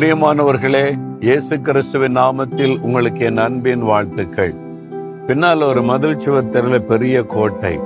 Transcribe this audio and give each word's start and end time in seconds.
பிரியமானவர்களே 0.00 0.98
இயேசு 1.20 1.60
கிறிஸ்துவின் 1.60 2.16
நாமத்தில் 2.16 2.80
உங்களுக்கு 2.80 3.24
என் 3.24 3.36
அன்பின் 3.36 3.82
வாழ்த்துக்கள். 3.82 4.54
பின்னால் 5.26 5.62
ஒரு 5.62 5.82
மதில் 5.82 6.18
சுவர் 6.18 6.48
தெருல 6.48 6.78
பெரிய 6.78 7.22
கோட்டை. 7.22 7.78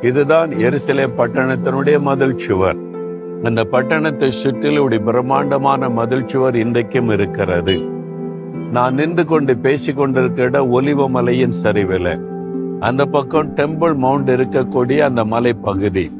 இதுதான் 0.00 0.50
எருசலே 0.50 1.06
பட்டணத்தினுடைய 1.16 2.00
மதில் 2.00 2.36
சுவர் 2.36 2.76
அந்த 3.42 3.64
பட்டணத்தை 3.64 4.28
சுற்றிலும் 4.28 4.82
இப்படி 4.82 4.98
பிரம்மாண்டமான 4.98 5.88
மதில் 5.88 6.26
சுவர் 6.26 6.56
இன்றைக்கும் 6.56 7.08
இருக்கிறது. 7.08 7.82
நான் 8.72 8.94
நின்று 8.94 9.24
கொண்டு 9.24 9.56
பேசி 9.56 9.92
கொண்டிருக்கிற 9.92 10.46
இடம் 10.46 10.80
ஒலிவ 10.80 11.08
மலையின் 11.08 11.56
சரிவில். 11.62 12.20
அந்த 12.80 13.06
பக்கம் 13.06 13.54
டெம்பிள் 13.54 13.96
மவுண்ட் 13.96 14.30
இருக்கக்கூடிய 14.30 14.98
அந்த 14.98 15.24
மலை 15.24 15.52
பகுதி 15.52 16.10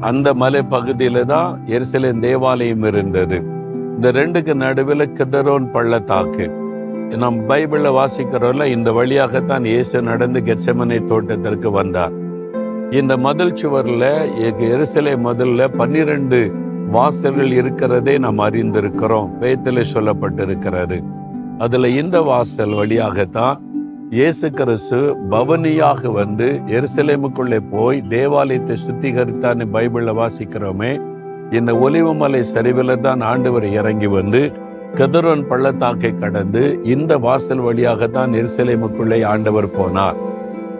அந்த 0.00 0.34
மலை 0.34 0.60
பகுதியில 0.70 1.24
தான் 1.24 1.62
எரிசலின் 1.66 2.20
தேவாலயம் 2.20 2.82
இருந்தது. 2.82 3.60
இந்த 4.02 4.20
ரெண்டுக்கு 4.20 4.54
நடுவில் 4.54 5.12
கிதரோன் 5.12 5.70
பள்ளத்தாக்கு. 5.70 6.46
நம் 7.16 7.48
பைபிளில் 7.48 7.96
வாசிக்கிறோம்ல 7.98 8.64
இந்த 8.64 8.92
வழியாகத்தான் 8.92 9.64
இயேசு 9.64 10.02
நடந்து 10.02 10.40
கெட்சமனை 10.40 11.04
தோட்டத்திற்கு 11.04 11.70
வந்தார். 11.70 12.12
இந்த 12.90 13.16
மதில் 13.16 13.54
சுவரில் 13.54 14.00
எரிசலை 14.00 14.70
எருசலே 14.70 15.12
மதில்ல 15.26 15.68
பன்னிரண்டு 15.76 16.52
வாசல்கள் 16.90 17.52
இருக்கிறதே 17.52 18.18
நாம் 18.18 18.38
அறிந்திருக்கிறோம். 18.38 19.38
வேத்தில் 19.38 19.90
சொல்லப்பட்டிருக்கிறது. 19.94 20.98
அதில் 21.58 21.84
இந்த 21.84 22.20
வாசல் 22.22 22.72
வழியாகத்தான் 22.72 23.62
இயேசு 24.10 24.50
கிறிஸ்து 24.50 25.16
பவனியாக 25.30 26.08
வந்து 26.08 26.50
எருசலேமுக்குள்ளே 26.66 27.60
போய் 27.70 28.04
தேவாலயத்தை 28.08 28.76
சுத்திகரித்தான்னு 28.88 29.66
பைபிளில் 29.72 30.18
வாசிக்கிறோமே 30.22 30.92
இந்த 31.52 31.72
ஒலிவமலை 31.72 32.40
சரிவில் 32.40 33.00
தான் 33.00 33.20
ஆண்டவர் 33.20 33.66
இறங்கி 33.70 34.06
வந்து 34.06 34.52
கதிரோன் 34.94 35.42
பள்ளத்தாக்கை 35.48 36.14
கடந்து 36.14 36.78
இந்த 36.82 37.18
வாசல் 37.18 37.58
வழியாகத்தான் 37.58 38.32
எருசலேமுக்குள்ளே 38.32 39.24
ஆண்டவர் 39.24 39.66
போனார். 39.66 40.18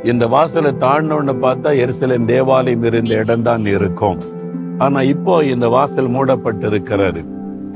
இந்த 0.02 0.26
வாசலை 0.26 0.72
தாண்டினோன்னு 0.72 1.34
பார்த்தா 1.44 1.70
எருசலேம் 1.84 2.24
தேவாலயம் 2.24 2.82
இருந்த 2.82 3.14
இடம்தான் 3.14 3.66
இருக்கும். 3.66 4.18
ஆனா 4.78 5.00
இப்போ 5.00 5.44
இந்த 5.44 5.68
வாசல் 5.68 6.10
மூடப்பட்டிருக்கிறது. 6.10 7.22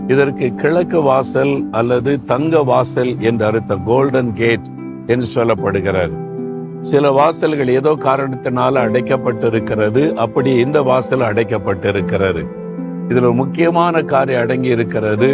இதற்கு 0.07 0.55
கிழக்கு 0.55 1.03
வாசல் 1.03 1.69
அல்லது 1.71 2.23
தங்க 2.23 2.63
வாசல் 2.63 3.21
என்று 3.21 3.47
அர்த்தம் 3.47 3.85
கோல்டன் 3.85 4.35
கேட் 4.35 4.69
என்று 5.07 5.27
சொல்லப்படுகிறது. 5.35 6.17
சில 6.81 7.11
வாசல்கள் 7.11 7.69
ஏதோ 7.69 7.93
காரணத்தினால 8.05 8.83
அடைக்கப்பட்டிருக்கிறது. 8.87 10.15
அப்படி 10.15 10.51
இந்த 10.55 10.83
வாசல் 10.83 11.21
அடைக்கப்பட்டிருக்கிறது. 11.21 12.45
இதுல 13.11 13.29
முக்கியமான 13.41 14.03
காரியம் 14.13 14.43
அடங்கி 14.45 14.69
இருக்கிறது. 14.77 15.29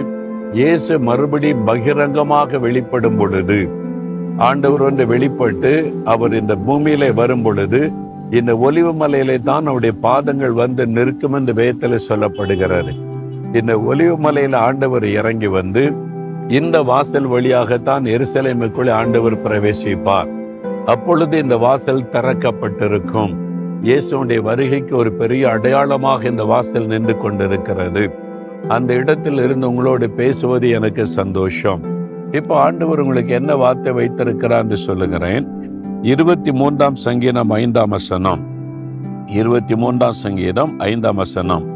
இயேசு 0.59 0.92
மறுபடி 1.09 1.51
பகிரங்கமாக 1.69 2.59
வெளிப்படும் 2.59 3.17
பொழுது 3.17 3.59
ஆண்டவர் 4.48 4.83
வந்து 4.83 5.05
வெளிப்பட்டு 5.06 5.73
அவர் 6.05 6.34
இந்த 6.34 6.55
பூமியிலே 6.67 7.11
வரும் 7.20 7.43
பொழுது 7.43 7.81
இந்த 8.39 8.53
ஒலிவு 8.67 8.93
மலையிலே 8.95 9.37
தான் 9.39 9.67
அவருடைய 9.67 9.95
பாதங்கள் 10.00 10.53
வந்து 10.53 10.83
நிற்கும் 10.87 11.34
என்று 11.39 11.53
வேத்தில 11.61 11.98
சொல்லப்படுகிறது. 12.09 12.93
இந்த 13.61 13.73
ஒலிவு 13.91 14.15
மலையில 14.27 14.55
ஆண்டவர் 14.69 15.06
இறங்கி 15.19 15.47
வந்து 15.47 15.83
இந்த 16.48 16.77
வாசல் 16.83 17.27
வழியாகத்தான் 17.27 18.05
எருசலேமுக்குள்ளே 18.15 18.93
ஆண்டவர் 19.00 19.37
பிரவேசிப்பார். 19.45 20.31
அப்பொழுது 20.87 21.34
இந்த 21.39 21.56
வாசல் 21.56 22.09
திறக்கப்பட்டிருக்கும். 22.15 23.34
இயேசுடைய 23.83 24.41
வருகைக்கு 24.42 24.97
ஒரு 24.97 25.12
பெரிய 25.12 25.50
அடையாளமாக 25.50 26.28
இந்த 26.28 26.44
வாசல் 26.44 26.86
நின்று 26.86 27.16
கொண்டிருக்கிறது. 27.16 28.11
அந்த 28.69 28.94
இடத்தில் 28.94 29.38
இருந்து 29.38 29.69
உங்களோடு 29.69 30.11
பேசுவது 30.11 30.69
எனக்கு 30.69 31.04
சந்தோஷம். 31.04 31.81
இப்போ 32.31 32.54
ஆண்டவர் 32.56 33.00
உங்களுக்கு 33.00 33.32
என்ன 33.32 33.54
வார்த்தை 33.54 33.92
வைத்திருக்கிறார் 33.92 34.62
என்று 34.62 34.76
சொல்லுகிறேன். 34.76 35.47
இருபத்தி 36.03 36.53
மூன்றாம் 36.53 36.94
சங்கீதம் 36.94 37.50
ஐந்தாம் 37.50 37.88
வசனம். 37.88 38.42
இருபத்தி 39.26 39.76
மூன்றாம் 39.76 40.16
சங்கீதம் 40.25 40.78
ஐந்தாம் 40.78 41.16
வசனம். 41.16 41.66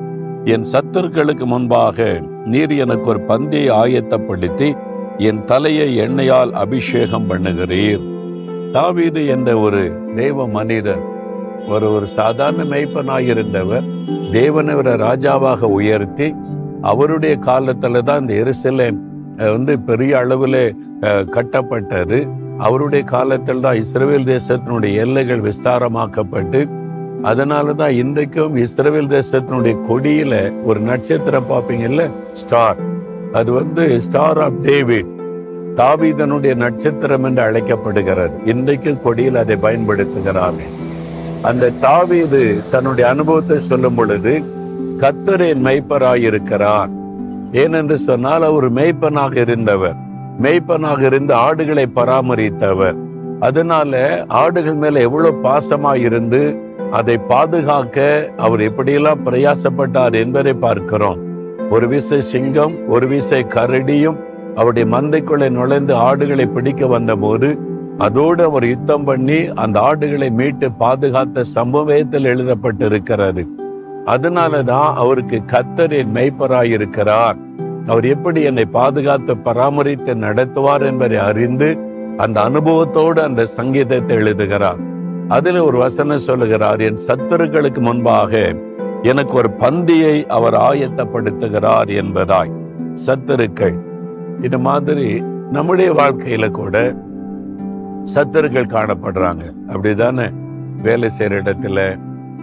என் 0.45 0.69
சத்துருக்களுக்கு 0.73 1.47
முன்பாக 1.47 2.23
நீர் 2.45 2.71
எனக்கு 2.71 3.09
ஒரு 3.09 3.21
பந்தியை 3.29 3.73
ஆயத்தப்படுத்தி 3.83 4.75
என் 5.17 5.45
தலையை 5.45 5.97
எண்ணெயால் 5.97 6.53
அபிஷேகம் 6.53 7.29
பண்ணுகிறீர். 7.31 8.03
தாவீது 8.73 9.27
என்ற 9.27 9.59
ஒரு 9.59 9.85
தேவ 10.15 10.49
மனிதர் 10.49 11.15
ஒரு 11.75 11.87
ஒரு 11.97 12.07
சாதாரண 12.19 12.63
மேய்ப்பனாய் 12.73 13.29
இருந்தவர் 13.33 13.87
தேவனை 14.37 14.75
ஒரு 14.81 14.93
ராஜாவாக 15.07 15.69
உயர்த்தி 15.79 16.29
அவருடைய 16.91 17.35
காலத்துல 17.49 18.03
தான் 18.09 18.21
இந்த 18.23 18.35
எருசலேம் 18.43 18.99
வந்து 19.55 19.73
பெரிய 19.89 20.13
அளவில் 20.23 20.63
கட்டப்பட்டது. 21.37 22.19
அவருடைய 22.67 23.03
காலத்தில் 23.15 23.65
தான் 23.65 23.81
இஸ்ரேல் 23.83 24.29
தேசத்தினுடைய 24.35 25.01
எல்லைகள் 25.05 25.43
விஸ்தாரமாக்கப்பட்டு 25.49 26.61
அதனால 27.31 27.75
தான் 27.81 27.95
இன்றைக்கும் 28.03 28.57
இஸ்ரேல் 28.65 29.13
தேசத்தினுடைய 29.17 29.75
கொடியில 29.89 30.35
ஒரு 30.69 30.81
நட்சத்திரம் 30.91 31.51
பார்ப்பீங்கல்ல? 31.53 32.05
ஸ்டார் 32.43 32.81
அது 33.39 33.51
வந்து 33.61 33.85
ஸ்டார் 34.07 34.41
ஆஃப் 34.47 34.59
டேவிட் 34.69 35.13
தாவிதனுடைய 35.81 36.53
நட்சத்திரம் 36.65 37.25
என்று 37.29 37.43
அழைக்கப்படுகிறது. 37.49 38.37
இன்றைக்கும் 38.53 39.03
கொடியில் 39.07 39.43
அதை 39.45 39.57
பயன்படுத்துகிறார்கள். 39.67 40.73
அந்த 41.49 41.73
தாவீது 41.87 42.43
தன்னுடைய 42.71 43.11
அனுபவத்தை 43.11 43.59
சொல்லும் 43.59 43.95
பொழுது 43.95 44.33
கத்தரின் 45.03 45.63
மெய்ப்பராயிருக்கிறார். 45.67 46.91
ஏனென்று 47.63 47.97
சொன்னால் 48.09 48.43
அவர் 48.43 48.69
மெய்ப்பனாக 48.73 49.35
இருந்தவர். 49.37 49.99
மெய்ப்பனாக 50.43 51.01
இருந்து 51.03 51.35
ஆடுகளை 51.35 51.87
பராமரித்தவர். 51.95 52.97
அதனால 53.41 53.93
ஆடுகள் 54.41 54.79
மேல 54.83 55.01
எவ்வளவு 55.01 55.43
பாசமாக 55.43 56.03
இருந்து 56.09 56.43
அதை 56.91 57.17
பாதுகாக்க 57.31 57.99
அவர் 58.37 58.61
எப்படியெல்லாம் 58.61 59.25
பிரயாசப்பட்டார் 59.27 60.17
என்பதை 60.23 60.55
பார்க்கிறோம். 60.55 61.21
ஒரு 61.71 61.87
விசை 61.89 62.21
சிங்கம் 62.33 62.75
ஒரு 62.89 63.07
விசை 63.09 63.41
கரடியும் 63.57 64.19
அவருடைய 64.55 64.87
மந்தைக்குள்ளே 64.97 65.49
நுழைந்து 65.51 65.95
ஆடுகளை 66.09 66.47
பிடிக்க 66.47 66.87
வந்தபோது 66.87 67.49
அதோடு 67.99 68.45
அவர் 68.45 68.65
யுத்தம் 68.65 69.05
பண்ணி 69.05 69.47
அந்த 69.47 69.81
ஆடுகளை 69.81 70.31
மீட்டு 70.31 70.71
பாதுகாத்த 70.81 71.41
சம்பவத்தில் 71.41 72.25
எழுதப்பட்டிருக்கிறது. 72.25 73.47
அதனாலதான் 74.05 74.95
அவருக்கு 74.95 75.43
கத்தரின் 75.53 76.13
மெய்ப்பராய் 76.15 76.71
இருக்கிறார் 76.71 77.37
அவர் 77.87 78.05
எப்படி 78.05 78.43
என்னை 78.43 78.65
பாதுகாத்து 78.65 79.37
பராமரித்து 79.37 80.15
நடத்துவார் 80.15 80.83
என்பதை 80.83 81.19
அறிந்து 81.19 81.79
அந்த 82.17 82.41
அனுபவத்தோடு 82.41 83.21
அந்த 83.21 83.45
சங்கீதத்தை 83.45 84.17
எழுதுகிறார். 84.17 84.77
அதில் 85.29 85.59
ஒரு 85.59 85.79
வசனம் 85.79 86.27
சொல்லுகிறார் 86.29 86.81
என் 86.81 87.03
சத்துருக்களுக்கு 87.07 87.81
முன்பாக 87.81 88.55
எனக்கு 89.03 89.37
ஒரு 89.37 89.51
பந்தியை 89.59 90.27
அவர் 90.27 90.55
ஆயத்தப்படுத்துகிறார் 90.55 91.91
என்பதாய். 92.03 92.53
சத்துருக்கள் 93.07 93.77
இது 94.43 94.59
மாதிரி 94.59 95.21
நம்முடைய 95.51 95.93
வாழ்க்கையில 95.93 96.51
கூட 96.51 96.95
சத்துருக்கள் 98.15 98.73
காணப்படுறாங்க. 98.75 99.45
அப்படிதானே? 99.69 100.31
வேலை 100.83 101.09
செய்யற 101.19 101.37
இடத்துல 101.43 101.99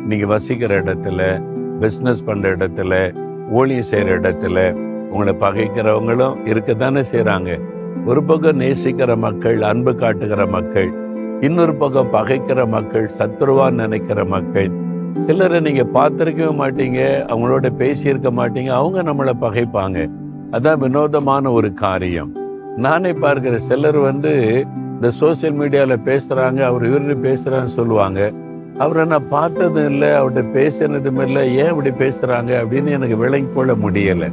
நீங்க 0.05 0.25
வசிக்கிற 0.25 0.81
இடத்துல 0.81 1.41
பிஸ்னஸ் 1.79 2.25
பண்ற 2.25 2.55
இடத்துல 2.55 3.15
ஊழியம் 3.51 3.83
செய்யற 3.91 4.11
இடத்துல 4.19 4.73
உங்களை 5.09 5.33
பகைக்கிறவங்களும் 5.33 6.35
இருக்கத்தானே 6.45 7.03
செய்கிறாங்க 7.11 7.59
ஒரு 8.05 8.23
பக்கம் 8.23 8.59
நேசிக்கிற 8.59 9.17
மக்கள் 9.17 9.61
அன்பு 9.61 9.95
காட்டுகிற 9.95 10.45
மக்கள் 10.45 10.93
இன்னொரு 11.39 11.75
பக்கம் 11.75 12.11
பகைக்கிற 12.11 12.67
மக்கள் 12.67 13.09
சத்துருவா 13.19 13.71
நினைக்கிற 13.71 14.25
மக்கள். 14.25 14.71
சிலரை 15.17 15.59
நீங்க 15.59 15.83
பார்த்துருக்கவே 15.93 16.51
மாட்டீங்க 16.61 16.99
அவங்களோட 17.31 17.69
பேசியிருக்க 17.77 18.29
மாட்டீங்க 18.39 18.67
அவங்க 18.67 19.03
நம்மளை 19.03 19.33
பகைப்பாங்க. 19.41 20.11
அதான் 20.51 20.77
வினோதமான 20.77 21.51
ஒரு 21.51 21.73
காரியம். 21.73 22.35
நானே 22.77 23.13
பார்க்கிற 23.13 23.57
சிலர் 23.57 23.97
வந்து 23.97 24.65
இந்த 24.95 25.09
சோசியல் 25.19 25.57
மீடியாவில் 25.61 26.05
பேசுகிறாங்க 26.09 26.59
அவர் 26.69 26.83
இவரு 26.89 27.15
பேசுகிறான்னு 27.27 27.73
சொல்லுவாங்க. 27.79 28.19
அவரை 28.83 29.03
நான் 29.13 29.27
பார்த்ததும் 29.33 29.89
இல்லை 29.91 30.09
அவர்கிட்ட 30.19 30.53
பேசினதும் 30.57 31.21
இல்லை 31.25 31.43
ஏன் 31.63 31.71
இப்படி 31.73 31.91
பேசுகிறாங்க 32.03 32.51
அப்படின்னு 32.61 32.95
எனக்கு 32.97 33.17
விளங்கி 33.23 33.51
கொள்ள 33.55 33.73
முடியலை. 33.83 34.29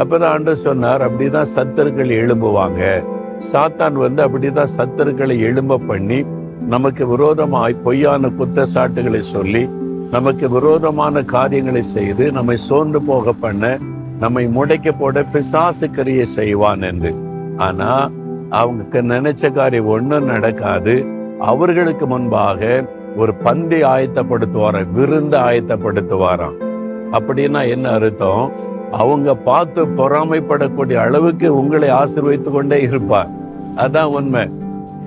அப்போ 0.00 0.14
தான் 0.18 0.32
ஆண்டவர் 0.34 0.64
சொன்னார் 0.68 1.04
அப்படிதான் 1.06 1.52
சத்தர்கள் 1.56 2.10
எழும்புவாங்க. 2.22 2.82
சாத்தான் 3.52 3.96
வந்து 4.04 4.20
அப்படி 4.26 4.48
தான் 4.50 4.74
சத்தர்களை 4.78 5.36
எழும்ப 5.48 5.78
பண்ணி 5.90 6.18
நமக்கு 6.74 7.04
விரோதமாய் 7.12 7.82
பொய்யான 7.84 8.30
குற்றச்சாட்டுகளை 8.38 9.20
சொல்லி 9.34 9.62
நமக்கு 10.14 10.46
விரோதமான 10.56 11.22
காரியங்களை 11.34 11.82
செய்து 11.94 12.24
நம்மை 12.36 12.56
சோர்ந்து 12.68 13.00
போக 13.10 13.32
பண்ண 13.44 13.64
நம்மை 14.22 14.44
முடைக்க 14.56 14.88
போட 14.92 15.22
பிசாசு 15.32 15.86
கரியை 15.96 16.26
செய்வான் 16.38 16.84
என்று. 16.90 17.12
ஆனால் 17.66 18.06
அவங்க 18.50 19.02
நினைச்ச 19.02 19.52
காரியம் 19.52 19.86
ஒன்றும் 19.86 20.24
நடக்காது. 20.24 21.06
அவர்களுக்கு 21.38 22.06
முன்பாக 22.06 22.88
ஒரு 23.16 23.34
பந்தி 23.34 23.82
ஆயத்தப்படுத்துவாராம் 23.82 24.90
விருந்து 24.90 25.38
ஆயத்தப்படுத்துவாராம். 25.38 26.64
அப்படின்னா 27.12 27.68
என்ன 27.68 27.90
அர்த்தம்? 27.90 28.52
அவங்க 28.92 29.34
பார்த்து 29.34 29.86
பொறாமைப்படக்கூடிய 29.86 30.94
அளவுக்கு 30.94 31.56
உங்களை 31.56 31.88
ஆசிர்வதித்து 31.88 32.50
கொண்டே 32.50 32.82
இருப்பார். 32.82 33.28
அதான் 33.76 34.04
உண்மை. 34.04 34.50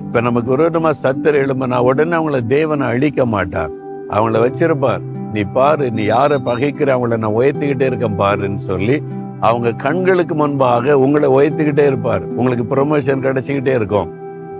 இப்ப 0.06 0.20
நமக்கு 0.20 0.56
விரோதமா 0.56 0.90
சத்தர் 1.02 1.36
எழும்புனா 1.36 1.78
உடனே 1.78 2.16
அவங்கள 2.16 2.46
தேவனை 2.46 2.86
அழிக்க 2.86 3.26
மாட்டார். 3.26 3.70
அவங்கள 4.10 4.48
வச்சிருப்பார். 4.48 5.00
நீ 5.32 5.40
பாரு 5.40 5.90
நீ 5.90 6.04
யாரை 6.04 6.40
பகைக்கிற 6.44 6.92
அவங்கள 6.94 7.18
நான் 7.18 7.34
உயர்த்திக்கிட்டே 7.34 7.80
இருக்கேன் 7.80 8.18
பாருன்னு 8.18 8.54
சொல்லி 8.54 9.02
அவங்க 9.48 9.72
கண்களுக்கு 9.72 10.34
முன்பாக 10.34 10.98
உங்களை 10.98 11.28
உயர்த்திக்கிட்டே 11.28 11.86
இருப்பார். 11.86 12.24
உங்களுக்கு 12.24 12.64
ப்ரொமோஷன் 12.74 13.24
கிடைச்சிக்கிட்டே 13.24 13.74
இருக்கும். 13.74 14.10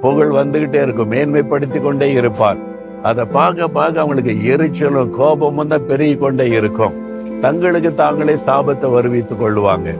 புகழ் 0.00 0.30
வந்துகிட்டே 0.30 0.82
இருக்கும். 0.82 1.12
மேன்மைப்படுத்தி 1.12 1.82
கொண்டே 1.82 2.12
இருப்பார். 2.12 2.56
அதை 3.02 3.24
பார்க்க 3.24 3.68
பார்க்க 3.68 4.00
அவங்களுக்கு 4.00 4.32
எரிச்சலும் 4.54 5.10
கோபமும் 5.10 5.68
தான் 5.68 5.86
பெருகி 5.86 6.16
கொண்டே 6.16 6.48
இருக்கும். 6.48 6.92
தங்களுக்கு 7.40 7.94
தாங்களே 7.94 8.34
சாபத்தை 8.46 8.90
வருவித்துக் 8.96 9.42
கொள்வாங்க. 9.42 9.94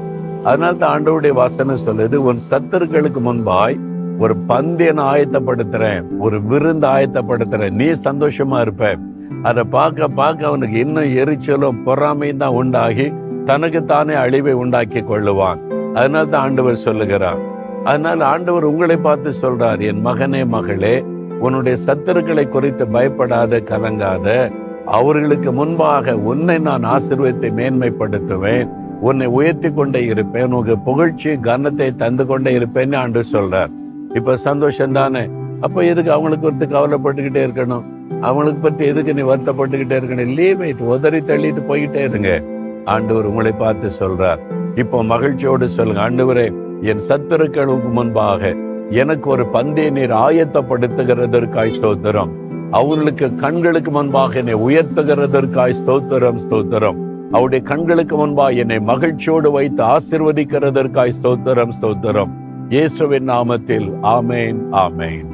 அதனால 0.44 0.73
தான் 0.73 0.93
ஆண்டவுடைய 0.94 1.32
வசனம் 1.32 1.82
சொல்லுது 1.87 2.14
உன் 2.14 2.38
சத்துருக்களுக்கு 2.50 3.20
முன்பாய் 3.20 3.79
ஒரு 4.19 4.34
பந்தியன் 4.49 5.02
ஆயத்தப்படுத்துறேன். 5.12 6.02
ஒரு 6.19 6.43
விருந்து 6.43 6.87
ஆயத்தப்படுத்துறேன். 6.88 7.70
நீ 7.70 7.88
சந்தோஷமா 8.05 8.61
இருப்ப. 8.61 8.96
அதை 9.43 9.64
பார்க்க 9.64 10.08
பார்க்க 10.08 10.46
அவனுக்கு 10.46 10.79
இன்னும் 10.79 11.12
எரிச்சலும் 11.17 11.82
பொறாமையும் 11.87 12.37
தான் 12.37 12.56
உண்டாகி 12.62 13.12
தனக்கு 13.44 13.81
தானே 13.85 14.15
அழிவை 14.15 14.53
உண்டாக்கி 14.53 15.00
கொள்ளுவான். 15.00 15.61
அதனால 15.94 16.25
தான் 16.25 16.44
ஆண்டவர் 16.47 16.85
சொல்லுகிறார் 16.87 17.41
அதனால் 17.85 18.21
ஆண்டவர் 18.21 18.65
உங்களை 18.65 18.97
பார்த்து 18.97 19.31
சொல்றார் 19.43 19.81
என் 19.89 20.03
மகனே 20.06 20.43
மகளே 20.56 20.94
உன்னுடைய 21.44 21.77
சத்துருக்களை 21.87 22.44
குறித்து 22.49 22.85
பயப்படாத 22.87 23.59
கலங்காத 23.71 24.27
அவர்களுக்கு 24.97 25.53
முன்பாக 25.53 26.15
உன்னை 26.31 26.56
நான் 26.59 26.85
ஆசிர்வத்தை 26.85 27.50
மேன்மைப்படுத்துவேன். 27.59 28.69
உன்னை 29.00 29.27
உயர்த்தி 29.27 29.69
கொண்டே 29.73 30.00
இருப்பேன். 30.05 30.53
உங்க 30.53 30.77
புகழ்ச்சி 30.89 31.31
கனத்தை 31.49 31.89
தந்து 32.03 32.27
கொண்டே 32.27 32.53
இருப்பேன்னு 32.59 32.97
ஆண்டு 32.97 33.23
சொல்றார். 33.33 33.73
இப்ப 34.15 34.37
சந்தோஷம் 34.49 34.93
தானே? 34.93 35.25
அப்ப 35.61 35.85
எதுக்கு 35.85 36.11
அவங்களுக்கு 36.12 36.47
ஒருத்து 36.47 36.67
கவலைப்பட்டுக்கிட்டே 36.67 37.43
இருக்கணும்? 37.47 37.85
அவங்களுக்கு 38.21 38.61
பற்றி 38.61 38.87
எதுக்கு 38.87 39.15
நீ 39.15 39.23
வருத்தப்பட்டுக்கிட்டே 39.23 39.97
இருக்கணும்? 40.00 40.33
லீவ் 40.39 40.62
இட் 40.71 40.83
உதறி 40.94 41.21
தள்ளிட்டு 41.31 41.62
போய்கிட்டே 41.71 42.03
இருங்க. 42.11 42.33
ஆண்டவர் 42.84 43.25
உங்களை 43.25 43.52
பார்த்து 43.52 43.88
சொல்றார். 44.00 44.40
இப்போ 44.75 45.02
மகிழ்ச்சியோடு 45.02 45.69
சொல்லுங்க 45.69 46.02
ஆண்டவரே 46.08 46.46
என் 46.82 47.02
சத்துருக்களுக்கு 47.08 47.88
முன்பாக 47.88 48.55
எனக்கு 48.90 49.31
ஒரு 49.31 49.44
பந்தய 49.52 49.90
நீர் 49.90 50.11
ஆயத்தப்படுத்துகிறதற்காய் 50.11 51.75
ஸ்தோத்திரம். 51.79 52.32
அவர்களுக்கு 52.70 53.34
கண்களுக்கு 53.34 53.90
முன்பாக 53.90 54.38
என்னை 54.38 54.55
உயர்த்துகிறதற்காய் 54.55 55.79
ஸ்தோத்திரம் 55.81 56.40
ஸ்தோத்திரம். 56.44 56.99
அவருடைய 57.32 57.64
கண்களுக்கு 57.64 58.17
முன்பாக 58.17 58.52
என்னை 58.52 58.81
மகிழ்ச்சியோடு 58.81 59.50
வைத்து 59.50 59.84
ஆசிர்வதிக்கிறதற்காய் 59.84 61.17
ஸ்தோத்திரம் 61.23 61.75
ஸ்தோத்திரம். 61.81 62.32
இயேசுவின் 62.69 63.29
நாமத்தில் 63.29 63.90
ஆமேன் 64.02 64.61
ஆமேன். 64.73 65.31